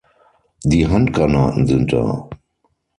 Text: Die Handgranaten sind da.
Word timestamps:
Die 0.63 0.87
Handgranaten 0.87 1.67
sind 1.67 1.93
da. 1.93 2.27